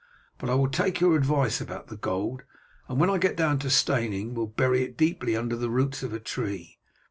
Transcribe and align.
But 0.39 0.49
I 0.49 0.55
will 0.55 0.67
take 0.67 0.99
your 0.99 1.15
advice 1.15 1.61
about 1.61 1.85
the 1.85 1.95
gold, 1.95 2.41
and 2.87 2.99
when 2.99 3.11
I 3.11 3.19
get 3.19 3.37
down 3.37 3.59
to 3.59 3.69
Steyning 3.69 4.33
will 4.33 4.47
bury 4.47 4.81
it 4.81 4.97
deeply 4.97 5.35
under 5.35 5.55
the 5.55 5.69
roots 5.69 6.01
of 6.01 6.11
a 6.11 6.19
tree. 6.19 6.79